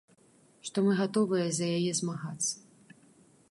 Што 0.69 0.83
мы 0.85 0.95
гатовыя 1.01 1.45
за 1.59 1.69
яе 1.77 1.91
змагацца. 2.01 2.53